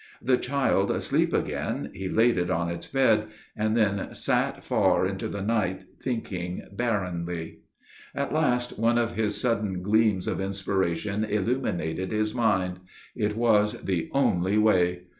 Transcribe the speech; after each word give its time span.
The 0.19 0.37
child 0.37 0.89
asleep 0.89 1.31
again, 1.31 1.91
he 1.93 2.09
laid 2.09 2.35
it 2.39 2.49
on 2.49 2.71
its 2.71 2.87
bed, 2.87 3.27
and 3.55 3.77
then 3.77 4.15
sat 4.15 4.63
far 4.63 5.05
into 5.05 5.27
the 5.27 5.43
night 5.43 5.83
thinking 6.01 6.63
barrenly. 6.71 7.59
At 8.15 8.33
last 8.33 8.79
one 8.79 8.97
of 8.97 9.11
his 9.11 9.39
sudden 9.39 9.83
gleams 9.83 10.27
of 10.27 10.41
inspiration 10.41 11.23
illuminated 11.23 12.11
his 12.11 12.33
mind. 12.33 12.79
It 13.15 13.37
was 13.37 13.73
the 13.79 14.09
only 14.11 14.57
way. 14.57 15.03